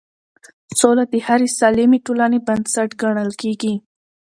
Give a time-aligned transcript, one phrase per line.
[0.79, 3.73] سوله د هرې سالمې ټولنې بنسټ ګڼل کېږي